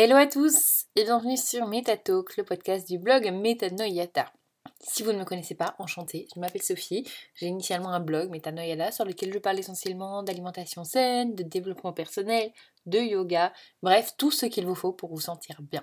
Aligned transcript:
Hello 0.00 0.14
à 0.14 0.28
tous 0.28 0.84
et 0.94 1.02
bienvenue 1.02 1.36
sur 1.36 1.66
MetaTalk, 1.66 2.36
le 2.36 2.44
podcast 2.44 2.86
du 2.86 3.00
blog 3.00 3.32
Metanoyata. 3.32 4.32
Si 4.78 5.02
vous 5.02 5.10
ne 5.10 5.18
me 5.18 5.24
connaissez 5.24 5.56
pas, 5.56 5.74
enchantée, 5.80 6.28
je 6.32 6.38
m'appelle 6.38 6.62
Sophie. 6.62 7.04
J'ai 7.34 7.46
initialement 7.46 7.88
un 7.88 7.98
blog 7.98 8.30
Metanoyata 8.30 8.92
sur 8.92 9.04
lequel 9.04 9.32
je 9.32 9.40
parle 9.40 9.58
essentiellement 9.58 10.22
d'alimentation 10.22 10.84
saine, 10.84 11.34
de 11.34 11.42
développement 11.42 11.92
personnel, 11.92 12.52
de 12.86 13.00
yoga, 13.00 13.52
bref, 13.82 14.14
tout 14.16 14.30
ce 14.30 14.46
qu'il 14.46 14.66
vous 14.66 14.76
faut 14.76 14.92
pour 14.92 15.10
vous 15.10 15.20
sentir 15.20 15.60
bien. 15.62 15.82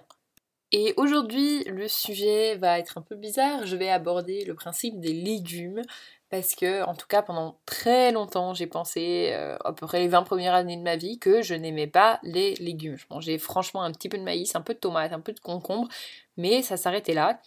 Et 0.78 0.94
aujourd'hui, 0.98 1.64
le 1.64 1.88
sujet 1.88 2.58
va 2.58 2.80
être 2.80 2.98
un 2.98 3.02
peu 3.02 3.16
bizarre. 3.16 3.66
Je 3.66 3.78
vais 3.78 3.88
aborder 3.88 4.44
le 4.44 4.56
principe 4.56 5.00
des 5.00 5.14
légumes 5.14 5.82
parce 6.30 6.54
que, 6.54 6.84
en 6.84 6.94
tout 6.96 7.08
cas, 7.08 7.22
pendant 7.22 7.58
très 7.66 8.12
longtemps, 8.12 8.54
j'ai 8.54 8.68
pensé, 8.68 9.30
euh, 9.32 9.56
à 9.64 9.72
peu 9.72 9.88
près 9.88 10.02
les 10.02 10.10
20 10.10 10.24
premières 10.24 10.54
années 10.54 10.76
de 10.76 10.82
ma 10.82 10.98
vie, 10.98 11.18
que 11.18 11.42
je 11.42 11.54
n'aimais 11.54 11.88
pas 11.88 12.20
les 12.24 12.56
légumes. 12.56 12.98
Je 12.98 13.06
mangeais 13.10 13.38
franchement 13.38 13.84
un 13.84 13.94
petit 13.94 14.10
peu 14.10 14.18
de 14.18 14.24
maïs, 14.24 14.54
un 14.54 14.60
peu 14.60 14.74
de 14.74 14.80
tomate, 14.80 15.14
un 15.14 15.22
peu 15.22 15.32
de 15.32 15.40
concombre, 15.40 15.88
mais 16.36 16.62
ça 16.62 16.76
s'arrêtait 16.76 17.14
là. 17.14 17.40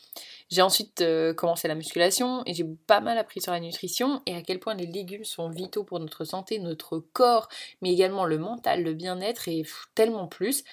J'ai 0.51 0.63
ensuite 0.63 1.03
euh, 1.03 1.35
commencé 1.35 1.69
la 1.69 1.75
musculation 1.75 2.43
et 2.47 2.55
j'ai 2.55 2.65
pas 2.87 3.01
mal 3.01 3.19
appris 3.19 3.43
sur 3.43 3.53
la 3.53 3.61
nutrition 3.61 4.23
et 4.25 4.37
à 4.37 4.41
quel 4.41 4.59
point 4.59 4.75
les 4.75 4.87
légumes 4.87 5.25
sont 5.25 5.51
vitaux 5.51 5.85
pour 5.85 6.01
notre 6.01 6.25
santé, 6.25 6.61
notre 6.61 6.99
corps, 6.99 7.51
mais 7.83 7.93
également 7.93 8.25
le 8.25 8.39
mental, 8.39 8.83
le 8.83 8.95
bien-être 8.95 9.49
et 9.49 9.67
tellement 9.95 10.29
plus. 10.29 10.65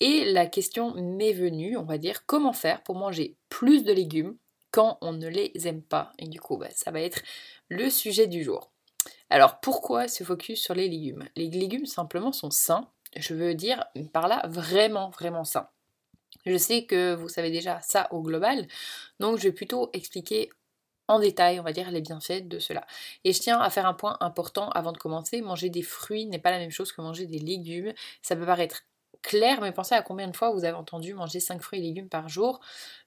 Et 0.00 0.30
la 0.32 0.46
question 0.46 0.94
m'est 0.94 1.32
venue, 1.32 1.76
on 1.76 1.84
va 1.84 1.98
dire, 1.98 2.24
comment 2.26 2.52
faire 2.52 2.82
pour 2.82 2.96
manger 2.96 3.36
plus 3.48 3.84
de 3.84 3.92
légumes 3.92 4.36
quand 4.70 4.98
on 5.00 5.12
ne 5.12 5.28
les 5.28 5.52
aime 5.66 5.82
pas? 5.82 6.12
Et 6.18 6.28
du 6.28 6.40
coup, 6.40 6.56
bah, 6.56 6.68
ça 6.74 6.90
va 6.90 7.00
être 7.00 7.22
le 7.68 7.90
sujet 7.90 8.26
du 8.26 8.44
jour. 8.44 8.70
Alors 9.30 9.60
pourquoi 9.60 10.08
se 10.08 10.24
focus 10.24 10.60
sur 10.60 10.74
les 10.74 10.88
légumes? 10.88 11.28
Les 11.36 11.50
légumes 11.50 11.86
simplement 11.86 12.32
sont 12.32 12.50
sains. 12.50 12.88
Je 13.16 13.34
veux 13.34 13.54
dire 13.54 13.84
par 14.12 14.28
là 14.28 14.42
vraiment 14.48 15.10
vraiment 15.10 15.44
sains. 15.44 15.68
Je 16.46 16.56
sais 16.56 16.84
que 16.84 17.14
vous 17.14 17.28
savez 17.28 17.50
déjà 17.50 17.80
ça 17.80 18.08
au 18.12 18.22
global, 18.22 18.66
donc 19.18 19.38
je 19.38 19.44
vais 19.44 19.52
plutôt 19.52 19.90
expliquer 19.92 20.50
en 21.08 21.18
détail, 21.18 21.58
on 21.58 21.62
va 21.62 21.72
dire, 21.72 21.90
les 21.90 22.02
bienfaits 22.02 22.46
de 22.46 22.58
cela. 22.58 22.86
Et 23.24 23.32
je 23.32 23.40
tiens 23.40 23.60
à 23.60 23.70
faire 23.70 23.86
un 23.86 23.94
point 23.94 24.18
important 24.20 24.68
avant 24.70 24.92
de 24.92 24.98
commencer, 24.98 25.40
manger 25.40 25.70
des 25.70 25.82
fruits 25.82 26.26
n'est 26.26 26.38
pas 26.38 26.50
la 26.50 26.58
même 26.58 26.70
chose 26.70 26.92
que 26.92 27.00
manger 27.00 27.26
des 27.26 27.38
légumes. 27.38 27.94
Ça 28.20 28.36
peut 28.36 28.44
paraître 28.44 28.82
clair, 29.22 29.60
mais 29.60 29.72
pensez 29.72 29.94
à 29.94 30.02
combien 30.02 30.28
de 30.28 30.36
fois 30.36 30.50
vous 30.50 30.64
avez 30.64 30.76
entendu 30.76 31.14
manger 31.14 31.40
5 31.40 31.62
fruits 31.62 31.80
et 31.80 31.82
légumes 31.82 32.08
par 32.08 32.28
jour 32.28 32.60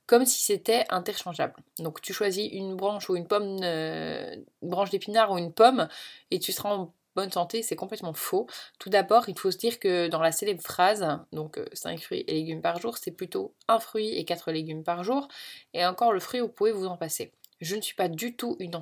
comme 0.08 0.26
si 0.26 0.44
c'était 0.44 0.86
interchangeable. 0.90 1.54
Donc 1.80 2.02
tu 2.02 2.12
choisis 2.12 2.50
une 2.52 2.76
branche 2.76 3.10
ou 3.10 3.16
une 3.16 3.28
pomme, 3.28 3.60
euh, 3.64 4.36
une 4.62 4.70
branche 4.70 4.90
d'épinard 4.90 5.32
ou 5.32 5.38
une 5.38 5.54
pomme 5.54 5.88
et 6.32 6.40
tu 6.40 6.52
seras 6.52 6.76
en 6.76 6.94
bonne 7.16 7.32
santé, 7.32 7.62
c'est 7.62 7.76
complètement 7.76 8.14
faux. 8.14 8.48
Tout 8.80 8.90
d'abord, 8.90 9.30
il 9.30 9.38
faut 9.38 9.52
se 9.52 9.58
dire 9.58 9.80
que 9.80 10.08
dans 10.08 10.22
la 10.22 10.32
célèbre 10.32 10.62
phrase, 10.62 11.06
donc 11.32 11.60
5 11.74 11.94
euh, 11.94 12.02
fruits 12.02 12.24
et 12.28 12.34
légumes 12.34 12.62
par 12.62 12.80
jour, 12.80 12.98
c'est 12.98 13.12
plutôt 13.12 13.54
un 13.68 13.80
fruit 13.80 14.18
et 14.18 14.26
4 14.26 14.52
légumes 14.52 14.84
par 14.84 15.04
jour. 15.04 15.28
Et 15.74 15.86
encore 15.86 16.12
le 16.12 16.20
fruit, 16.20 16.42
vous 16.42 16.50
pouvez 16.50 16.72
vous 16.72 16.88
en 16.88 16.98
passer. 16.98 17.32
Je 17.60 17.76
ne 17.76 17.82
suis 17.82 17.96
pas 17.96 18.10
du 18.10 18.36
tout 18.36 18.58
une 18.60 18.76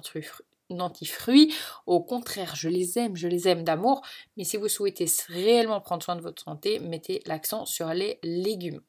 anti-fruits. 0.77 1.53
Au 1.85 2.01
contraire, 2.01 2.55
je 2.55 2.69
les 2.69 2.99
aime, 2.99 3.15
je 3.15 3.27
les 3.27 3.47
aime 3.47 3.63
d'amour. 3.63 4.01
Mais 4.37 4.43
si 4.43 4.57
vous 4.57 4.67
souhaitez 4.67 5.05
réellement 5.27 5.81
prendre 5.81 6.03
soin 6.03 6.15
de 6.15 6.21
votre 6.21 6.43
santé, 6.43 6.79
mettez 6.79 7.21
l'accent 7.25 7.65
sur 7.65 7.93
les 7.93 8.19
légumes. 8.23 8.81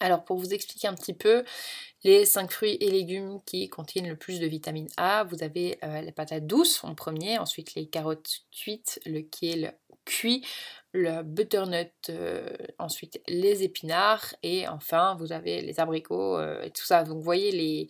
Alors 0.00 0.24
pour 0.24 0.38
vous 0.38 0.54
expliquer 0.54 0.88
un 0.88 0.94
petit 0.94 1.12
peu 1.12 1.44
les 2.04 2.24
5 2.24 2.50
fruits 2.50 2.78
et 2.80 2.90
légumes 2.90 3.38
qui 3.44 3.68
contiennent 3.68 4.08
le 4.08 4.16
plus 4.16 4.40
de 4.40 4.46
vitamine 4.46 4.88
A, 4.96 5.24
vous 5.24 5.42
avez 5.42 5.78
euh, 5.84 6.00
les 6.00 6.12
patates 6.12 6.46
douces 6.46 6.82
en 6.82 6.94
premier, 6.94 7.38
ensuite 7.38 7.74
les 7.74 7.86
carottes 7.86 8.40
cuites, 8.50 8.98
le 9.04 9.20
kale 9.20 9.74
cuit, 10.06 10.42
le 10.92 11.22
butternut, 11.22 11.92
euh, 12.08 12.48
ensuite 12.78 13.20
les 13.28 13.62
épinards 13.62 14.34
et 14.42 14.66
enfin 14.68 15.14
vous 15.18 15.32
avez 15.32 15.60
les 15.60 15.78
abricots 15.78 16.38
euh, 16.38 16.62
et 16.62 16.70
tout 16.70 16.84
ça. 16.84 17.04
Donc 17.04 17.18
vous 17.18 17.22
voyez 17.22 17.52
les 17.52 17.88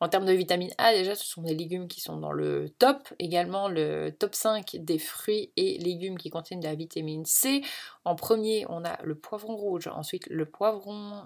en 0.00 0.08
termes 0.08 0.26
de 0.26 0.32
vitamine 0.32 0.70
A, 0.78 0.92
déjà, 0.92 1.14
ce 1.14 1.24
sont 1.24 1.42
des 1.42 1.54
légumes 1.54 1.88
qui 1.88 2.00
sont 2.00 2.16
dans 2.16 2.32
le 2.32 2.68
top. 2.78 3.08
Également, 3.18 3.68
le 3.68 4.10
top 4.10 4.34
5 4.34 4.76
des 4.78 4.98
fruits 4.98 5.52
et 5.56 5.78
légumes 5.78 6.18
qui 6.18 6.30
contiennent 6.30 6.60
de 6.60 6.66
la 6.66 6.74
vitamine 6.74 7.24
C. 7.24 7.62
En 8.04 8.14
premier, 8.14 8.64
on 8.68 8.84
a 8.84 9.02
le 9.02 9.14
poivron 9.16 9.56
rouge, 9.56 9.88
ensuite 9.88 10.26
le 10.28 10.46
poivron 10.46 11.24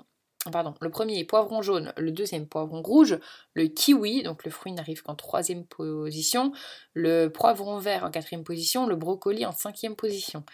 Pardon, 0.50 0.74
le 0.80 0.90
premier 0.90 1.20
est 1.20 1.24
poivron 1.24 1.62
jaune, 1.62 1.92
le 1.96 2.10
deuxième 2.10 2.48
poivron 2.48 2.82
rouge, 2.82 3.16
le 3.54 3.68
kiwi, 3.68 4.24
donc 4.24 4.44
le 4.44 4.50
fruit 4.50 4.72
n'arrive 4.72 5.02
qu'en 5.02 5.14
troisième 5.14 5.64
position, 5.64 6.50
le 6.94 7.28
poivron 7.28 7.78
vert 7.78 8.02
en 8.02 8.10
quatrième 8.10 8.42
position, 8.42 8.86
le 8.86 8.96
brocoli 8.96 9.46
en 9.46 9.52
cinquième 9.52 9.94
position. 9.94 10.44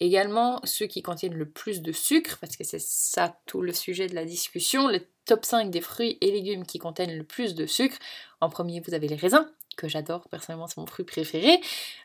Également, 0.00 0.60
ceux 0.64 0.86
qui 0.86 1.02
contiennent 1.02 1.34
le 1.34 1.50
plus 1.50 1.82
de 1.82 1.92
sucre, 1.92 2.38
parce 2.40 2.56
que 2.56 2.64
c'est 2.64 2.80
ça 2.80 3.38
tout 3.44 3.60
le 3.60 3.74
sujet 3.74 4.06
de 4.06 4.14
la 4.14 4.24
discussion, 4.24 4.88
top 5.26 5.44
5 5.44 5.70
des 5.70 5.80
fruits 5.80 6.16
et 6.20 6.30
légumes 6.30 6.64
qui 6.64 6.78
contiennent 6.78 7.16
le 7.16 7.24
plus 7.24 7.54
de 7.54 7.66
sucre. 7.66 7.98
En 8.40 8.48
premier, 8.48 8.80
vous 8.80 8.94
avez 8.94 9.08
les 9.08 9.16
raisins, 9.16 9.46
que 9.76 9.88
j'adore, 9.88 10.28
personnellement 10.28 10.66
c'est 10.66 10.78
mon 10.78 10.86
fruit 10.86 11.04
préféré. 11.04 11.60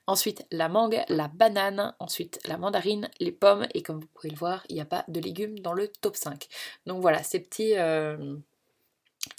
Ensuite 0.08 0.46
la 0.52 0.70
mangue, 0.70 1.02
la 1.08 1.28
banane, 1.30 1.96
ensuite 2.00 2.40
la 2.46 2.58
mandarine, 2.58 3.09
les 3.20 3.32
pommes, 3.32 3.68
et 3.74 3.82
comme 3.82 4.00
vous 4.00 4.08
pouvez 4.14 4.30
le 4.30 4.36
voir, 4.38 4.64
il 4.70 4.76
n'y 4.76 4.82
a 4.82 4.86
pas 4.86 5.06
de 5.08 5.20
légumes 5.20 5.59
dans 5.59 5.74
le 5.74 5.88
top 5.88 6.16
5. 6.16 6.48
Donc 6.86 7.02
voilà, 7.02 7.24
ces 7.24 7.40
petits... 7.40 7.78
Euh, 7.78 8.36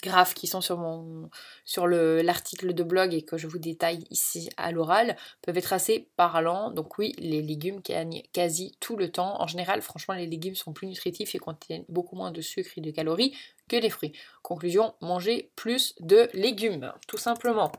graphes 0.01 0.33
qui 0.33 0.47
sont 0.47 0.61
sur 0.61 0.77
mon 0.77 1.29
sur 1.65 1.87
l'article 1.87 2.73
de 2.73 2.83
blog 2.83 3.13
et 3.13 3.21
que 3.21 3.37
je 3.37 3.47
vous 3.47 3.59
détaille 3.59 4.05
ici 4.09 4.49
à 4.57 4.71
l'oral 4.71 5.17
peuvent 5.41 5.57
être 5.57 5.73
assez 5.73 6.07
parlants. 6.15 6.71
Donc 6.71 6.97
oui, 6.97 7.13
les 7.17 7.41
légumes 7.41 7.81
gagnent 7.81 8.23
quasi 8.33 8.75
tout 8.79 8.95
le 8.95 9.11
temps. 9.11 9.41
En 9.41 9.47
général, 9.47 9.81
franchement, 9.81 10.13
les 10.13 10.27
légumes 10.27 10.55
sont 10.55 10.73
plus 10.73 10.87
nutritifs 10.87 11.35
et 11.35 11.39
contiennent 11.39 11.85
beaucoup 11.89 12.15
moins 12.15 12.31
de 12.31 12.41
sucre 12.41 12.71
et 12.77 12.81
de 12.81 12.91
calories 12.91 13.35
que 13.67 13.75
les 13.75 13.89
fruits. 13.89 14.13
Conclusion, 14.41 14.93
mangez 15.01 15.51
plus 15.55 15.95
de 15.99 16.29
légumes, 16.33 16.91
tout 17.07 17.17
simplement. 17.17 17.71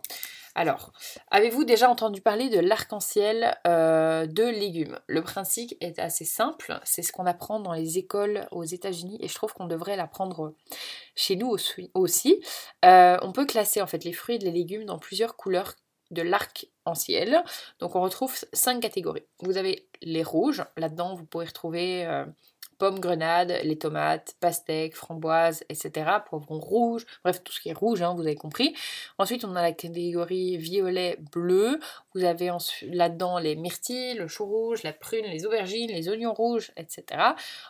Alors, 0.56 0.92
avez-vous 1.32 1.64
déjà 1.64 1.90
entendu 1.90 2.20
parler 2.20 2.48
de 2.48 2.60
l'arc-en-ciel 2.60 3.56
euh, 3.66 4.26
de 4.26 4.44
légumes? 4.44 5.00
Le 5.08 5.20
principe 5.20 5.74
est 5.80 5.98
assez 5.98 6.24
simple, 6.24 6.78
c'est 6.84 7.02
ce 7.02 7.10
qu'on 7.10 7.26
apprend 7.26 7.58
dans 7.58 7.72
les 7.72 7.98
écoles 7.98 8.46
aux 8.52 8.62
États-Unis 8.62 9.18
et 9.20 9.26
je 9.26 9.34
trouve 9.34 9.52
qu'on 9.52 9.66
devrait 9.66 9.96
l'apprendre 9.96 10.54
chez 11.14 11.36
nous 11.36 11.56
aussi. 11.94 12.42
Euh, 12.84 13.18
on 13.22 13.32
peut 13.32 13.46
classer 13.46 13.80
en 13.80 13.86
fait 13.86 14.04
les 14.04 14.12
fruits 14.12 14.36
et 14.36 14.38
les 14.38 14.50
légumes 14.50 14.84
dans 14.84 14.98
plusieurs 14.98 15.36
couleurs 15.36 15.74
de 16.10 16.22
l'arc-en-ciel. 16.22 17.42
Donc 17.78 17.96
on 17.96 18.00
retrouve 18.00 18.34
cinq 18.52 18.80
catégories. 18.80 19.24
Vous 19.40 19.56
avez 19.56 19.88
les 20.02 20.22
rouges, 20.22 20.64
là-dedans 20.76 21.14
vous 21.14 21.24
pouvez 21.24 21.46
retrouver 21.46 22.06
euh, 22.06 22.24
pommes, 22.78 23.00
grenades, 23.00 23.58
les 23.62 23.78
tomates, 23.78 24.36
pastèques, 24.40 24.96
framboises, 24.96 25.64
etc. 25.68 26.10
Poivrons 26.28 26.58
rouges, 26.58 27.06
bref, 27.22 27.42
tout 27.42 27.52
ce 27.52 27.60
qui 27.60 27.68
est 27.68 27.74
rouge, 27.74 28.02
hein, 28.02 28.14
vous 28.14 28.22
avez 28.22 28.34
compris. 28.34 28.74
Ensuite, 29.18 29.44
on 29.44 29.56
a 29.56 29.62
la 29.62 29.72
catégorie 29.72 30.56
violet, 30.56 31.18
bleu. 31.32 31.78
Vous 32.14 32.24
avez 32.24 32.50
là-dedans 32.82 33.38
les 33.38 33.56
myrtilles, 33.56 34.14
le 34.14 34.28
chou 34.28 34.44
rouge, 34.44 34.82
la 34.82 34.92
prune, 34.92 35.24
les 35.26 35.46
aubergines, 35.46 35.90
les 35.90 36.08
oignons 36.08 36.34
rouges, 36.34 36.72
etc. 36.76 37.04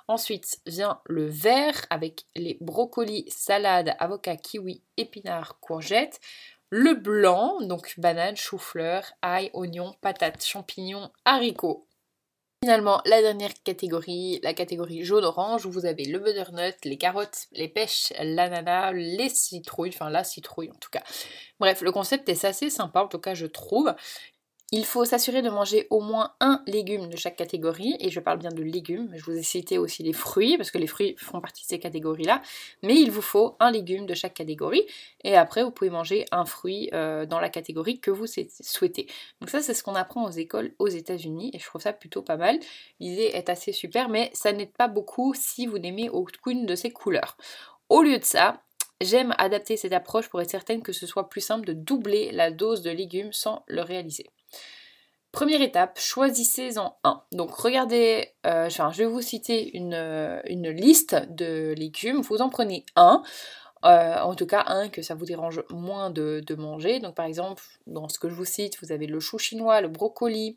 Ensuite 0.09 0.59
vient 0.67 1.01
le 1.07 1.27
vert 1.27 1.87
avec 1.91 2.25
les 2.35 2.59
brocolis, 2.61 3.27
salades, 3.29 3.95
avocats, 3.99 4.37
kiwi, 4.37 4.83
épinards, 4.97 5.59
courgettes. 5.61 6.21
Le 6.71 6.95
blanc, 6.95 7.61
donc 7.61 7.95
banane, 7.99 8.37
chou-fleur, 8.37 9.05
ail, 9.23 9.51
oignon, 9.53 9.95
patates, 10.01 10.45
champignons, 10.45 11.11
haricots, 11.25 11.87
Finalement, 12.65 13.03
la 13.05 13.21
dernière 13.21 13.53
catégorie, 13.63 14.41
la 14.43 14.55
catégorie 14.55 15.05
jaune-orange, 15.05 15.67
où 15.67 15.71
vous 15.71 15.85
avez 15.85 16.07
le 16.07 16.19
butternut, 16.19 16.75
les 16.83 16.97
carottes, 16.97 17.45
les 17.53 17.69
pêches, 17.69 18.11
l'ananas, 18.19 18.91
les 18.93 19.29
citrouilles, 19.29 19.91
enfin 19.91 20.09
la 20.09 20.25
citrouille 20.25 20.71
en 20.71 20.79
tout 20.81 20.89
cas. 20.91 21.03
Bref, 21.61 21.83
le 21.83 21.93
concept 21.93 22.27
est 22.31 22.43
assez 22.47 22.71
sympa, 22.71 23.03
en 23.03 23.09
tout 23.09 23.19
cas 23.19 23.35
je 23.35 23.45
trouve. 23.45 23.93
Il 24.77 24.85
faut 24.85 25.05
s'assurer 25.05 25.41
de 25.41 25.51
manger 25.51 25.87
au 25.91 26.01
moins 26.01 26.33
un 26.41 26.61
légume 26.67 27.07
de 27.09 27.17
chaque 27.17 27.37
catégorie, 27.37 27.95
et 28.01 28.11
je 28.11 28.19
parle 28.19 28.41
bien 28.41 28.51
de 28.51 28.61
légumes, 28.61 29.09
je 29.15 29.23
vous 29.25 29.39
ai 29.39 29.43
cité 29.45 29.79
aussi 29.79 30.03
les 30.03 30.13
fruits, 30.13 30.57
parce 30.57 30.73
que 30.73 30.79
les 30.79 30.89
fruits 30.89 31.15
font 31.17 31.41
partie 31.41 31.63
de 31.63 31.69
ces 31.69 31.79
catégories-là, 31.79 32.43
mais 32.83 32.97
il 32.97 33.13
vous 33.13 33.23
faut 33.23 33.55
un 33.61 33.71
légume 33.71 34.05
de 34.05 34.15
chaque 34.15 34.35
catégorie, 34.35 34.85
et 35.23 35.37
après 35.37 35.63
vous 35.63 35.71
pouvez 35.71 35.91
manger 35.91 36.25
un 36.33 36.45
fruit 36.45 36.91
euh, 36.93 37.25
dans 37.25 37.39
la 37.39 37.51
catégorie 37.51 38.01
que 38.01 38.11
vous 38.11 38.27
souhaitez. 38.27 39.07
Donc 39.41 39.49
ça 39.49 39.63
c'est 39.63 39.75
ce 39.75 39.85
qu'on 39.85 39.95
apprend 39.95 40.25
aux 40.25 40.33
écoles 40.33 40.75
aux 40.81 40.89
États-Unis, 40.89 41.53
et 41.55 41.61
je 41.61 41.67
trouve 41.67 41.81
ça 41.81 41.93
plutôt 41.93 42.23
pas 42.23 42.37
mal. 42.37 42.59
L'idée 42.99 43.31
est 43.33 43.49
assez 43.51 43.71
super, 43.71 44.09
mais 44.09 44.33
ça 44.35 44.51
n'aide 44.51 44.73
pas 44.73 44.89
beaucoup 44.89 45.35
si 45.37 45.69
vous 45.69 45.79
n'aimez 45.79 46.11
aucune 46.11 46.67
de 46.67 46.75
ces 46.75 46.91
couleurs. 46.91 47.37
Au 47.89 48.03
lieu 48.03 48.19
de 48.19 48.25
ça, 48.25 48.61
J'aime 49.01 49.35
adapter 49.39 49.77
cette 49.77 49.93
approche 49.93 50.29
pour 50.29 50.41
être 50.41 50.51
certaine 50.51 50.81
que 50.81 50.93
ce 50.93 51.07
soit 51.07 51.29
plus 51.29 51.41
simple 51.41 51.67
de 51.67 51.73
doubler 51.73 52.31
la 52.31 52.53
dose 52.53 52.81
de 52.81 52.91
légumes 52.91 53.33
sans 53.33 53.65
le 53.67 53.83
réaliser. 53.83 54.31
Première 55.33 55.63
étape, 55.63 55.99
choisissez-en 55.99 56.97
un. 57.03 57.23
Donc 57.33 57.53
regardez, 57.57 58.29
euh, 58.47 58.69
je 58.69 58.99
vais 58.99 59.05
vous 59.05 59.21
citer 59.21 59.77
une, 59.77 60.41
liste 60.71 61.17
de 61.29 61.75
légumes, 61.77 62.21
vous 62.21 62.41
en 62.41 62.49
prenez 62.49 62.87
un. 62.95 63.25
Euh, 63.85 64.19
en 64.21 64.35
tout 64.35 64.47
cas, 64.47 64.65
un 64.69 64.89
que 64.89 65.03
ça 65.03 65.15
vous 65.15 65.27
dérange 65.27 65.63
moins 65.71 66.11
de, 66.11 66.55
manger. 66.57 67.01
Donc, 67.01 67.15
par 67.15 67.27
exemple, 67.27 67.63
dans 67.87 68.09
ce 68.09 68.19
que 68.19 68.29
je 68.29 68.35
vous 68.35 68.45
cite, 68.45 68.79
vous 68.81 68.93
avez 68.93 69.07
le 69.07 69.21
chou 69.21 69.39
chinois, 69.39 69.81
le 69.81 69.89
brocoli, 69.89 70.57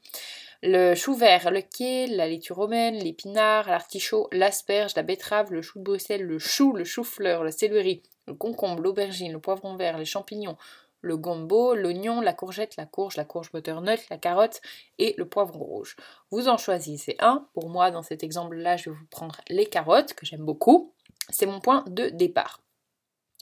Le 0.63 0.95
chou 0.95 1.13
vert, 1.13 1.51
le 1.51 1.61
quai, 1.61 2.07
la 2.07 2.27
laitue 2.27 2.53
romaine, 2.53 2.95
l'épinard, 2.95 3.67
l'artichaut, 3.69 4.27
l'asperge, 4.31 4.95
la 4.95 5.03
betterave, 5.03 5.51
le 5.51 5.61
chou 5.61 5.79
de 5.79 5.83
Bruxelles, 5.83 6.23
le 6.23 6.39
chou, 6.39 6.73
le 6.73 6.83
chou-fleur, 6.83 7.43
le 7.43 7.51
céleri, 7.51 8.01
le 8.27 8.33
concombre, 8.33 8.81
l'aubergine, 8.81 9.33
le 9.33 9.39
poivron 9.39 9.75
vert, 9.75 9.97
les 9.97 10.05
champignons, 10.05 10.55
le 11.01 11.17
gombo, 11.17 11.75
l'oignon, 11.75 12.21
la 12.21 12.33
courgette, 12.33 12.75
la 12.77 12.85
courge, 12.85 13.17
la 13.17 13.25
courge 13.25 13.51
butternut, 13.51 13.99
la 14.09 14.17
carotte 14.17 14.61
et 14.97 15.15
le 15.17 15.27
poivron 15.27 15.63
rouge. 15.63 15.95
Vous 16.31 16.47
en 16.47 16.57
choisissez 16.57 17.15
un. 17.19 17.47
Pour 17.53 17.69
moi, 17.69 17.91
dans 17.91 18.03
cet 18.03 18.23
exemple-là, 18.23 18.77
je 18.77 18.89
vais 18.89 18.95
vous 18.95 19.07
prendre 19.07 19.39
les 19.49 19.65
carottes, 19.65 20.13
que 20.13 20.25
j'aime 20.25 20.45
beaucoup. 20.45 20.93
C'est 21.29 21.45
mon 21.45 21.59
point 21.59 21.83
de 21.87 22.09
départ. 22.09 22.61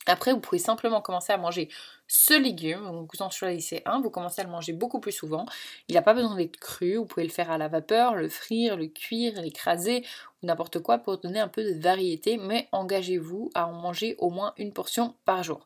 Après, 0.08 0.34
vous 0.34 0.40
pouvez 0.40 0.60
simplement 0.60 1.02
commencer 1.02 1.34
à 1.34 1.38
manger 1.38 1.70
ce 2.08 2.40
légume. 2.40 3.08
vous 3.12 3.22
en 3.22 3.32
choisissez 3.32 3.82
un, 3.86 4.02
vous 4.02 4.12
commencez 4.12 4.42
à 4.42 4.44
le 4.44 4.52
manger 4.52 4.74
beaucoup 4.74 5.00
plus 5.00 5.12
souvent. 5.12 5.46
Il 5.88 5.96
n'a 5.96 6.04
pas 6.04 6.14
besoin 6.14 6.36
d'être 6.36 6.58
cru, 6.58 6.98
vous 6.98 7.06
pouvez 7.06 7.26
le 7.26 7.32
faire 7.32 7.50
à 7.50 7.58
la 7.58 7.68
vapeur, 7.68 8.14
le 8.14 8.30
frire, 8.30 8.78
le 8.78 8.88
cuire, 8.88 9.42
l'écraser 9.42 10.06
ou 10.44 10.46
n'importe 10.46 10.80
quoi 10.80 11.00
pour 11.00 11.18
donner 11.18 11.40
un 11.40 11.48
peu 11.48 11.64
de 11.64 11.80
variété, 11.80 12.38
mais 12.38 12.68
engagez-vous 12.72 13.50
à 13.56 13.68
en 13.68 13.74
manger 13.74 14.16
au 14.20 14.30
moins 14.30 14.54
une 14.58 14.74
portion 14.74 15.16
par 15.26 15.44
jour. 15.44 15.66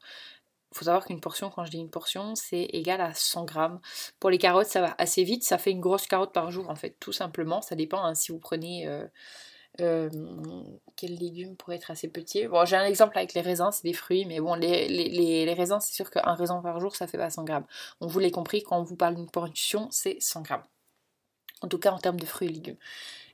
Il 0.71 0.77
faut 0.77 0.85
savoir 0.85 1.05
qu'une 1.05 1.19
portion, 1.19 1.49
quand 1.49 1.65
je 1.65 1.71
dis 1.71 1.79
une 1.79 1.89
portion, 1.89 2.35
c'est 2.35 2.63
égal 2.73 3.01
à 3.01 3.13
100 3.13 3.45
grammes. 3.45 3.79
Pour 4.19 4.29
les 4.29 4.37
carottes, 4.37 4.67
ça 4.67 4.81
va 4.81 4.95
assez 4.97 5.23
vite, 5.23 5.43
ça 5.43 5.57
fait 5.57 5.71
une 5.71 5.79
grosse 5.79 6.05
carotte 6.05 6.33
par 6.33 6.51
jour 6.51 6.69
en 6.69 6.75
fait, 6.75 6.95
tout 6.99 7.11
simplement. 7.11 7.61
Ça 7.61 7.75
dépend 7.75 8.03
hein, 8.03 8.15
si 8.15 8.31
vous 8.31 8.39
prenez... 8.39 8.87
Euh, 8.87 9.05
euh, 9.81 10.09
quel 10.95 11.15
légume 11.15 11.55
pourrait 11.55 11.77
être 11.77 11.91
assez 11.91 12.09
petit 12.09 12.47
Bon, 12.47 12.65
j'ai 12.65 12.75
un 12.75 12.85
exemple 12.85 13.17
avec 13.17 13.33
les 13.33 13.41
raisins, 13.41 13.69
c'est 13.71 13.83
des 13.83 13.93
fruits, 13.93 14.25
mais 14.25 14.39
bon, 14.39 14.55
les, 14.55 15.53
raisins, 15.53 15.79
c'est 15.79 15.93
sûr 15.93 16.09
qu'un 16.09 16.33
raisin 16.33 16.61
par 16.61 16.79
jour, 16.79 16.95
ça 16.95 17.07
fait 17.07 17.17
pas 17.17 17.29
100 17.29 17.43
grammes. 17.45 17.65
On 18.01 18.07
vous 18.07 18.19
l'avez 18.19 18.31
compris, 18.31 18.63
quand 18.63 18.77
on 18.79 18.83
vous 18.83 18.95
parle 18.95 19.15
d'une 19.15 19.29
portion, 19.29 19.87
c'est 19.91 20.17
100 20.19 20.41
grammes. 20.41 20.63
En 21.61 21.67
tout 21.67 21.77
cas, 21.77 21.91
en 21.91 21.99
termes 21.99 22.19
de 22.19 22.25
fruits 22.25 22.49
et 22.49 22.51
légumes. 22.51 22.77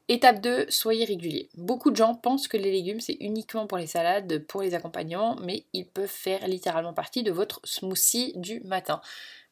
Étape 0.08 0.40
2, 0.40 0.68
soyez 0.70 1.04
régulier. 1.04 1.50
Beaucoup 1.56 1.90
de 1.90 1.96
gens 1.96 2.14
pensent 2.14 2.48
que 2.48 2.58
les 2.58 2.72
légumes 2.72 3.00
c'est 3.00 3.18
uniquement 3.20 3.66
pour 3.66 3.80
les 3.80 3.88
salades, 3.88 4.46
pour 4.46 4.62
les 4.62 4.76
accompagnements, 4.76 5.36
mais 5.38 5.66
ils 5.74 5.88
peuvent 5.88 6.08
faire 6.08 6.48
littéralement 6.48 6.94
partie 6.94 7.24
de 7.24 7.32
votre 7.32 7.60
smoothie 7.64 8.34
du 8.36 8.60
matin. 8.62 9.02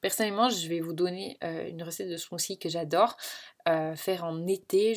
Personnellement, 0.01 0.49
je 0.49 0.67
vais 0.67 0.79
vous 0.79 0.93
donner 0.93 1.37
euh, 1.43 1.67
une 1.69 1.81
recette 1.81 2.09
de 2.09 2.17
smoothie 2.17 2.59
que 2.59 2.69
j'adore. 2.69 3.17
Euh, 3.67 3.95
faire 3.95 4.25
en 4.25 4.45
été, 4.45 4.93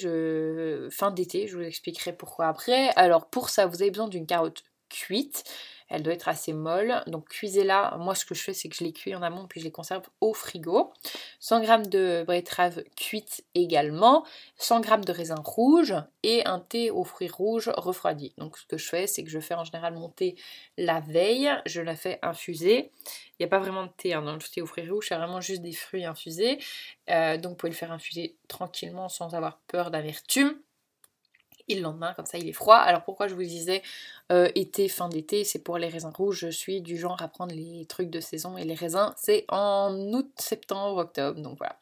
fin 0.91 1.11
d'été, 1.11 1.47
je 1.47 1.57
vous 1.57 1.63
expliquerai 1.63 2.13
pourquoi 2.13 2.49
après. 2.49 2.89
Alors 2.97 3.31
pour 3.31 3.49
ça, 3.49 3.65
vous 3.67 3.81
avez 3.81 3.91
besoin 3.91 4.09
d'une 4.09 4.27
carotte 4.27 4.63
cuite. 4.89 5.45
Elle 5.89 6.03
doit 6.03 6.15
être 6.15 6.29
assez 6.29 6.53
molle. 6.53 7.03
Donc 7.07 7.29
cuisez-la. 7.29 7.97
Moi, 7.99 8.15
ce 8.15 8.25
que 8.25 8.35
je 8.35 8.43
fais, 8.43 8.53
c'est 8.53 8.69
que 8.69 8.75
je 8.77 8.85
les 8.85 8.93
cuis 8.93 9.15
en 9.15 9.23
amont 9.23 9.47
puis 9.47 9.61
je 9.61 9.67
les 9.67 9.71
conserve 9.71 10.03
au 10.21 10.35
frigo. 10.35 10.93
100 11.39 11.63
g 11.63 11.89
de 11.89 12.25
betterave 12.27 12.83
cuite 12.97 13.45
également. 13.55 14.25
100 14.57 14.83
g 14.83 14.91
de 15.07 15.13
raisin 15.13 15.37
rouge 15.45 15.95
et 16.23 16.45
un 16.47 16.59
thé 16.59 16.91
aux 16.91 17.05
fruits 17.05 17.29
rouges 17.29 17.71
refroidi. 17.77 18.35
Donc 18.37 18.59
ce 18.59 18.67
que 18.67 18.77
je 18.77 18.89
fais, 18.89 19.07
c'est 19.07 19.23
que 19.23 19.31
je 19.31 19.39
fais 19.39 19.55
en 19.55 19.65
général 19.65 19.95
monter 19.95 20.35
la 20.77 21.01
veille. 21.01 21.51
Je 21.67 21.81
la 21.81 21.95
fais 21.95 22.19
infuser. 22.23 22.91
Il 23.39 23.43
n'y 23.43 23.47
a 23.47 23.49
pas 23.49 23.59
vraiment 23.59 23.85
de 23.85 23.93
thé 23.97 24.15
hein, 24.15 24.23
dans 24.23 24.33
le 24.33 24.41
thé 24.41 24.63
aux 24.63 24.67
fruits 24.67 24.89
rouges, 24.89 25.09
c'est 25.09 25.17
vraiment 25.17 25.43
juste 25.43 25.61
des 25.61 25.73
fruits 25.73 26.07
infusés. 26.07 26.59
Euh, 27.11 27.37
donc 27.37 27.51
vous 27.51 27.57
pouvez 27.57 27.71
le 27.71 27.77
faire 27.77 27.93
infuser 27.93 28.37
tranquillement 28.49 29.09
sans 29.09 29.35
avoir 29.35 29.59
peur 29.69 29.91
d'amertume 29.91 30.59
et 31.69 31.75
le 31.75 31.83
lendemain, 31.83 32.13
comme 32.15 32.27
ça 32.27 32.39
il 32.39 32.49
est 32.49 32.53
froid. 32.53 32.77
Alors 32.77 33.03
pourquoi 33.05 33.29
je 33.29 33.35
vous 33.35 33.43
disais 33.43 33.83
euh, 34.33 34.49
été, 34.55 34.89
fin 34.89 35.09
d'été, 35.09 35.45
c'est 35.45 35.61
pour 35.61 35.79
les 35.79 35.89
raisins 35.89 36.13
rouges, 36.15 36.41
je 36.41 36.49
suis 36.49 36.81
du 36.81 36.97
genre 36.97 37.21
à 37.23 37.29
prendre 37.29 37.55
les 37.55 37.87
trucs 37.87 38.11
de 38.11 38.21
saison 38.21 38.57
et 38.57 38.65
les 38.65 38.75
raisins 38.75 39.13
c'est 39.17 39.45
en 39.49 39.93
août, 40.13 40.31
septembre, 40.37 40.99
octobre, 40.99 41.41
donc 41.41 41.59
voilà. 41.59 41.77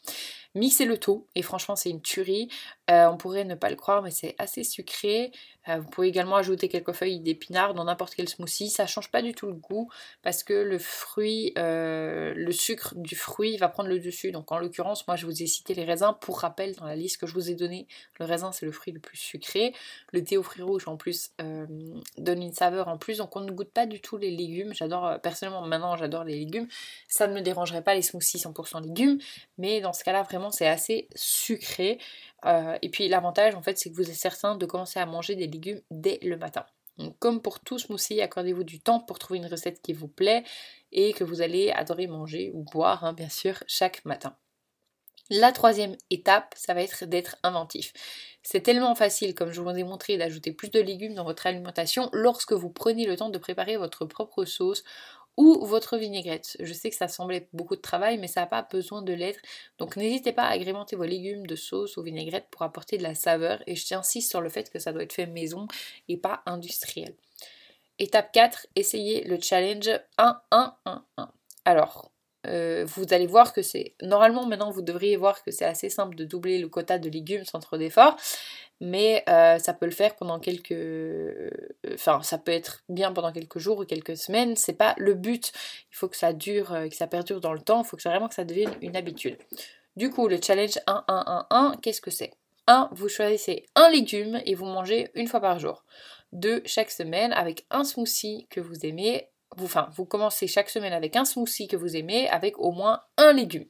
Mixez 0.56 0.84
le 0.84 0.98
tout 0.98 1.26
et 1.34 1.42
franchement 1.42 1.74
c'est 1.74 1.90
une 1.90 2.00
tuerie. 2.00 2.48
Euh, 2.88 3.06
on 3.06 3.16
pourrait 3.16 3.44
ne 3.44 3.56
pas 3.56 3.70
le 3.70 3.76
croire 3.76 4.02
mais 4.02 4.12
c'est 4.12 4.36
assez 4.38 4.62
sucré. 4.62 5.32
Euh, 5.68 5.78
vous 5.78 5.88
pouvez 5.88 6.08
également 6.08 6.36
ajouter 6.36 6.68
quelques 6.68 6.92
feuilles 6.92 7.18
d'épinards 7.18 7.74
dans 7.74 7.84
n'importe 7.84 8.14
quel 8.14 8.28
smoothie. 8.28 8.70
Ça 8.70 8.86
change 8.86 9.10
pas 9.10 9.20
du 9.20 9.34
tout 9.34 9.46
le 9.46 9.54
goût 9.54 9.90
parce 10.22 10.44
que 10.44 10.52
le 10.52 10.78
fruit, 10.78 11.52
euh, 11.58 12.34
le 12.36 12.52
sucre 12.52 12.94
du 12.94 13.16
fruit 13.16 13.56
va 13.56 13.68
prendre 13.68 13.88
le 13.88 13.98
dessus. 13.98 14.30
Donc 14.30 14.52
en 14.52 14.58
l'occurrence 14.58 15.08
moi 15.08 15.16
je 15.16 15.26
vous 15.26 15.42
ai 15.42 15.46
cité 15.46 15.74
les 15.74 15.84
raisins 15.84 16.14
pour 16.20 16.38
rappel 16.38 16.76
dans 16.76 16.84
la 16.84 16.94
liste 16.94 17.16
que 17.16 17.26
je 17.26 17.34
vous 17.34 17.50
ai 17.50 17.54
donnée. 17.54 17.88
Le 18.20 18.24
raisin 18.24 18.52
c'est 18.52 18.66
le 18.66 18.72
fruit 18.72 18.92
le 18.92 19.00
plus 19.00 19.16
sucré. 19.18 19.74
Le 20.12 20.22
thé 20.22 20.36
aux 20.36 20.44
fruits 20.44 20.62
rouges 20.62 20.86
en 20.86 20.96
plus 20.96 21.32
donne 22.18 22.42
une 22.42 22.52
saveur 22.52 22.86
en 22.86 22.96
plus. 22.96 23.18
Donc 23.18 23.34
on 23.34 23.40
ne 23.40 23.50
goûte 23.50 23.72
pas 23.72 23.86
du 23.86 24.00
tout 24.00 24.18
les 24.18 24.30
légumes. 24.30 24.72
J'adore 24.72 25.18
personnellement 25.20 25.66
maintenant 25.66 25.96
j'adore 25.96 26.22
les 26.22 26.36
légumes. 26.36 26.68
Ça 27.08 27.26
ne 27.26 27.34
me 27.34 27.40
dérangerait 27.40 27.82
pas 27.82 27.94
les 27.94 28.02
smoothies 28.02 28.38
100% 28.38 28.82
légumes. 28.84 29.18
Mais 29.58 29.80
dans 29.80 29.92
ce 29.92 30.04
cas 30.04 30.12
là 30.12 30.22
vraiment 30.22 30.43
c'est 30.50 30.66
assez 30.66 31.08
sucré. 31.14 31.98
Euh, 32.44 32.76
et 32.82 32.90
puis 32.90 33.08
l'avantage 33.08 33.54
en 33.54 33.62
fait 33.62 33.78
c'est 33.78 33.90
que 33.90 33.94
vous 33.94 34.08
êtes 34.10 34.16
certain 34.16 34.56
de 34.56 34.66
commencer 34.66 35.00
à 35.00 35.06
manger 35.06 35.34
des 35.34 35.46
légumes 35.46 35.80
dès 35.90 36.18
le 36.22 36.36
matin. 36.36 36.66
Comme 37.18 37.42
pour 37.42 37.58
tout 37.60 37.78
smoothie, 37.78 38.20
accordez-vous 38.20 38.62
du 38.62 38.80
temps 38.80 39.00
pour 39.00 39.18
trouver 39.18 39.38
une 39.40 39.46
recette 39.46 39.82
qui 39.82 39.92
vous 39.92 40.06
plaît 40.06 40.44
et 40.92 41.12
que 41.12 41.24
vous 41.24 41.42
allez 41.42 41.70
adorer 41.72 42.06
manger 42.06 42.52
ou 42.54 42.62
boire 42.62 43.04
hein, 43.04 43.12
bien 43.12 43.28
sûr 43.28 43.62
chaque 43.66 44.04
matin. 44.04 44.36
La 45.30 45.52
troisième 45.52 45.96
étape, 46.10 46.54
ça 46.54 46.74
va 46.74 46.82
être 46.82 47.06
d'être 47.06 47.36
inventif. 47.42 47.94
C'est 48.42 48.60
tellement 48.60 48.94
facile, 48.94 49.34
comme 49.34 49.52
je 49.52 49.62
vous 49.62 49.70
ai 49.70 49.82
montré, 49.82 50.18
d'ajouter 50.18 50.52
plus 50.52 50.70
de 50.70 50.80
légumes 50.80 51.14
dans 51.14 51.24
votre 51.24 51.46
alimentation 51.46 52.10
lorsque 52.12 52.52
vous 52.52 52.68
prenez 52.68 53.06
le 53.06 53.16
temps 53.16 53.30
de 53.30 53.38
préparer 53.38 53.78
votre 53.78 54.04
propre 54.04 54.44
sauce 54.44 54.84
ou 55.36 55.64
votre 55.64 55.96
vinaigrette. 55.96 56.56
Je 56.60 56.72
sais 56.72 56.90
que 56.90 56.96
ça 56.96 57.08
semblait 57.08 57.48
beaucoup 57.52 57.76
de 57.76 57.80
travail, 57.80 58.18
mais 58.18 58.28
ça 58.28 58.40
n'a 58.40 58.46
pas 58.46 58.62
besoin 58.62 59.02
de 59.02 59.12
l'être. 59.12 59.40
Donc 59.78 59.96
n'hésitez 59.96 60.32
pas 60.32 60.44
à 60.44 60.50
agrémenter 60.50 60.96
vos 60.96 61.04
légumes 61.04 61.46
de 61.46 61.56
sauce 61.56 61.96
ou 61.96 62.02
vinaigrette 62.02 62.46
pour 62.50 62.62
apporter 62.62 62.98
de 62.98 63.02
la 63.02 63.14
saveur. 63.14 63.62
Et 63.66 63.76
je 63.76 63.94
insiste 63.94 64.30
sur 64.30 64.40
le 64.40 64.48
fait 64.48 64.70
que 64.70 64.78
ça 64.78 64.92
doit 64.92 65.02
être 65.02 65.12
fait 65.12 65.26
maison 65.26 65.66
et 66.08 66.16
pas 66.16 66.42
industriel. 66.46 67.14
Étape 67.98 68.32
4, 68.32 68.66
essayez 68.74 69.24
le 69.24 69.40
challenge 69.40 69.88
1-1-1-1. 70.18 71.02
Alors, 71.64 72.10
euh, 72.46 72.84
vous 72.86 73.04
allez 73.12 73.26
voir 73.26 73.52
que 73.52 73.62
c'est... 73.62 73.94
Normalement, 74.02 74.46
maintenant, 74.46 74.70
vous 74.70 74.82
devriez 74.82 75.16
voir 75.16 75.42
que 75.42 75.50
c'est 75.50 75.64
assez 75.64 75.88
simple 75.88 76.14
de 76.14 76.24
doubler 76.24 76.58
le 76.58 76.68
quota 76.68 76.98
de 76.98 77.08
légumes 77.08 77.44
sans 77.44 77.60
trop 77.60 77.76
d'efforts 77.76 78.16
mais 78.80 79.22
euh, 79.28 79.58
ça 79.58 79.72
peut 79.72 79.86
le 79.86 79.92
faire 79.92 80.16
pendant 80.16 80.40
quelques 80.40 80.72
euh, 80.72 81.50
enfin 81.94 82.20
ça 82.22 82.38
peut 82.38 82.52
être 82.52 82.82
bien 82.88 83.12
pendant 83.12 83.32
quelques 83.32 83.58
jours 83.58 83.78
ou 83.78 83.84
quelques 83.84 84.16
semaines. 84.16 84.56
C'est 84.56 84.74
pas 84.74 84.94
le 84.98 85.14
but. 85.14 85.52
Il 85.92 85.96
faut 85.96 86.08
que 86.08 86.16
ça 86.16 86.32
dure 86.32 86.76
que 86.90 86.94
ça 86.94 87.06
perdure 87.06 87.40
dans 87.40 87.52
le 87.52 87.60
temps. 87.60 87.82
Il 87.82 87.86
faut 87.86 87.96
que 87.96 88.02
vraiment 88.02 88.28
que 88.28 88.34
ça 88.34 88.44
devienne 88.44 88.74
une 88.82 88.96
habitude. 88.96 89.38
Du 89.96 90.10
coup 90.10 90.28
le 90.28 90.38
challenge 90.42 90.78
1 90.86 91.04
1 91.06 91.24
1 91.26 91.46
1 91.50 91.76
qu'est-ce 91.82 92.00
que 92.00 92.10
c'est? 92.10 92.32
1 92.66 92.88
vous 92.92 93.08
choisissez 93.08 93.66
un 93.74 93.88
légume 93.90 94.40
et 94.44 94.54
vous 94.54 94.66
mangez 94.66 95.10
une 95.14 95.28
fois 95.28 95.40
par 95.40 95.58
jour. 95.58 95.84
2 96.32 96.62
chaque 96.66 96.90
semaine 96.90 97.32
avec 97.32 97.64
un 97.70 97.84
smoothie 97.84 98.46
que 98.50 98.60
vous 98.60 98.84
aimez 98.84 99.28
vous, 99.56 100.04
commencez 100.04 100.46
chaque 100.46 100.70
semaine 100.70 100.92
avec 100.92 101.16
un 101.16 101.24
smoothie 101.24 101.68
que 101.68 101.76
vous 101.76 101.96
aimez 101.96 102.28
avec 102.28 102.58
au 102.58 102.72
moins 102.72 103.02
un 103.16 103.32
légume 103.32 103.66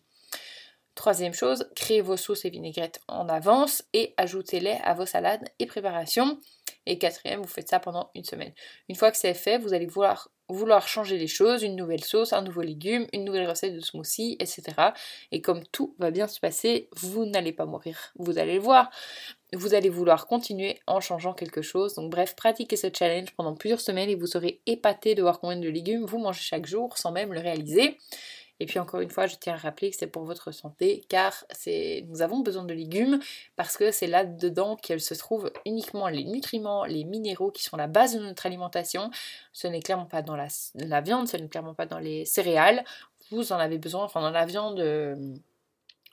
Troisième 0.95 1.35
chose, 1.35 1.69
créez 1.75 2.01
vos 2.01 2.17
sauces 2.17 2.45
et 2.45 2.51
vinaigrettes 2.51 3.01
en 3.09 3.29
avance 3.29 3.83
et 3.93 4.15
ajoutez-les 4.17 4.79
à 4.85 4.95
vos 4.95 5.07
salades 5.07 5.49
et 5.59 5.67
préparations. 5.67 6.39
Et 6.87 6.99
quatrième, 6.99 7.41
vous 7.41 7.49
faites 7.49 7.69
ça 7.69 7.81
pendant 7.81 8.11
une 8.15 8.25
semaine. 8.25 8.53
Une 8.89 8.95
fois 8.95 9.11
que 9.11 9.17
c'est 9.17 9.35
fait, 9.35 9.59
vous 9.59 9.75
allez 9.75 9.87
vouloir 9.87 10.87
changer 10.87 11.19
les 11.19 11.27
choses, 11.27 11.65
une 11.65 11.75
nouvelle 11.75 12.05
sauce, 12.05 12.33
un 12.33 12.43
nouveau 12.43 12.61
légume, 12.61 13.09
une 13.13 13.25
nouvelle 13.25 13.49
recette 13.49 13.75
de 13.75 13.81
smoothie, 13.81 14.37
etc. 14.39 14.63
Et 15.33 15.41
comme 15.41 15.65
tout 15.67 15.97
va 15.99 16.13
bien 16.13 16.29
se 16.29 16.39
passer, 16.39 16.89
vous 16.93 17.27
n'allez 17.27 17.53
pas 17.53 17.67
mourir. 17.67 18.13
Vous 18.17 18.39
allez 18.39 18.55
le 18.55 18.61
voir. 18.61 18.91
Vous 19.55 19.75
allez 19.75 19.89
vouloir 19.89 20.27
continuer 20.27 20.81
en 20.87 21.01
changeant 21.01 21.33
quelque 21.33 21.63
chose. 21.63 21.95
Donc 21.95 22.11
bref, 22.11 22.35
pratiquez 22.35 22.77
ce 22.77 22.89
challenge 22.93 23.31
pendant 23.37 23.55
plusieurs 23.55 23.81
semaines 23.81 24.11
et 24.11 24.15
vous 24.15 24.27
serez 24.27 24.61
épaté 24.67 25.15
de 25.15 25.23
voir 25.23 25.41
combien 25.41 25.59
de 25.59 25.69
légumes 25.69 26.05
vous 26.05 26.19
mangez 26.19 26.43
chaque 26.43 26.67
jour 26.67 26.99
sans 26.99 27.13
même 27.13 27.33
le 27.33 27.41
réaliser. 27.41 27.99
Et 28.61 28.67
puis 28.67 28.79
encore 28.79 29.01
une 29.01 29.11
fois, 29.11 29.27
je 29.27 29.35
tiens 29.37 29.55
à 29.55 29.57
rappeler 29.57 29.91
que 29.91 29.97
c'est 29.97 30.07
pour 30.07 30.25
votre 30.25 30.53
santé, 30.53 31.05
car 31.09 31.45
nous 32.07 32.23
avons 32.23 32.41
besoin 32.41 32.65
de 32.65 32.73
légumes, 32.73 33.19
parce 33.57 33.77
que 33.77 33.91
c'est 33.91 34.07
là-dedans 34.07 34.77
qu'elles 34.77 35.01
se 35.01 35.15
trouvent 35.15 35.53
uniquement 35.67 36.09
les 36.09 36.25
nutriments, 36.25 36.85
les 36.85 37.05
minéraux 37.05 37.51
qui 37.51 37.65
sont 37.65 37.77
la 37.77 37.89
base 37.89 38.15
de 38.15 38.21
notre 38.21 38.47
alimentation. 38.47 39.11
Ce 39.53 39.67
n'est 39.67 39.81
clairement 39.81 40.07
pas 40.07 40.23
dans 40.23 40.37
la, 40.37 41.01
viande, 41.01 41.27
ce 41.29 41.37
n'est 41.37 41.49
clairement 41.49 41.75
pas 41.75 41.87
dans 41.87 41.99
les 41.99 42.25
céréales. 42.25 42.85
Vous 43.31 43.53
en 43.53 43.57
avez 43.57 43.79
besoin, 43.79 44.05
enfin 44.05 44.21
dans 44.21 44.31
la 44.31 44.47
viande, 44.47 44.79
euh, 44.79 45.35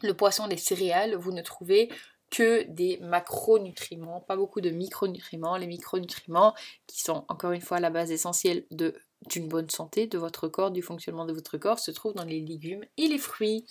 le 0.02 0.14
poisson, 0.16 0.48
les 0.48 0.58
céréales, 0.58 1.14
vous 1.14 1.32
ne 1.32 1.44
trouvez 1.44 1.90
que 2.32 2.64
des 2.64 2.98
macronutriments, 3.02 4.22
pas 4.22 4.36
beaucoup 4.36 4.62
de 4.62 4.70
micronutriments. 4.72 5.58
Les 5.58 5.68
micronutriments 5.68 6.56
qui 6.88 7.02
sont 7.02 7.26
encore 7.28 7.52
une 7.52 7.62
fois 7.62 7.80
la 7.80 7.90
base 7.90 8.12
essentielle 8.12 8.66
d'une 8.72 9.48
bonne 9.48 9.70
santé 9.70 10.08
de 10.08 10.18
votre 10.18 10.48
corps, 10.48 10.72
du 10.72 10.82
fonctionnement 10.82 11.26
de 11.26 11.34
votre 11.34 11.58
corps, 11.58 11.78
se 11.78 11.92
trouve 11.92 12.14
dans 12.14 12.24
les 12.24 12.40
légumes 12.40 12.84
et 12.98 13.08
les 13.08 13.18
fruits. 13.18 13.66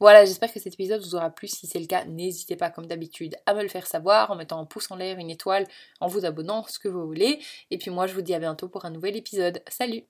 Voilà, 0.00 0.24
j'espère 0.24 0.52
que 0.52 0.60
cet 0.60 0.74
épisode 0.74 1.02
vous 1.02 1.16
aura 1.16 1.30
plu. 1.30 1.48
Si 1.48 1.66
c'est 1.66 1.80
le 1.80 1.86
cas, 1.86 2.04
n'hésitez 2.04 2.56
pas, 2.56 2.70
comme 2.70 2.86
d'habitude, 2.86 3.36
à 3.46 3.54
me 3.54 3.62
le 3.62 3.68
faire 3.68 3.86
savoir 3.86 4.30
en 4.30 4.36
mettant 4.36 4.60
un 4.60 4.64
pouce 4.64 4.90
en 4.90 4.96
l'air, 4.96 5.18
une 5.18 5.30
étoile, 5.30 5.66
en 6.00 6.06
vous 6.06 6.24
abonnant, 6.24 6.64
ce 6.68 6.78
que 6.78 6.88
vous 6.88 7.04
voulez. 7.04 7.40
Et 7.70 7.78
puis 7.78 7.90
moi, 7.90 8.06
je 8.06 8.14
vous 8.14 8.22
dis 8.22 8.34
à 8.34 8.38
bientôt 8.38 8.68
pour 8.68 8.84
un 8.84 8.90
nouvel 8.90 9.16
épisode. 9.16 9.60
Salut 9.68 10.04